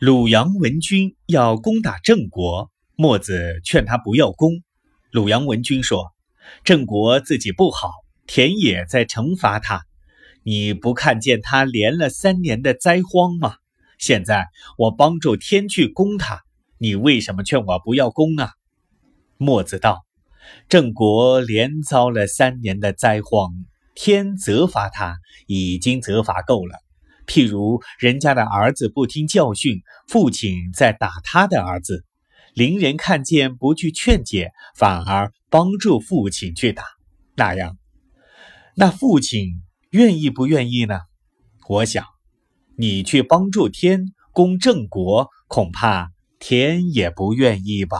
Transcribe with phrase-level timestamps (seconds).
[0.00, 4.62] 鲁阳文君要攻打郑国，墨子劝他不要攻。
[5.10, 6.12] 鲁阳文君说
[6.62, 7.90] ：“郑国自己不好，
[8.24, 9.86] 田野在惩罚他。
[10.44, 13.56] 你不看见他连了三年的灾荒吗？
[13.98, 16.44] 现在我帮助天去攻他，
[16.78, 18.52] 你为什么劝我不要攻啊？”
[19.36, 20.04] 墨子道
[20.70, 23.50] ：“郑国连遭了三年的灾荒，
[23.96, 25.18] 天责罚他，
[25.48, 26.78] 已经责罚够了。”
[27.28, 32.04] 譬如人家的儿子不听教训，父亲在打他的儿子，
[32.54, 36.82] 邻人看见不去劝解，反而帮助父亲去打，
[37.36, 37.76] 那样，
[38.74, 41.00] 那父亲愿意不愿意呢？
[41.68, 42.04] 我想，
[42.78, 47.98] 你去帮助天公正国，恐怕天也不愿意吧。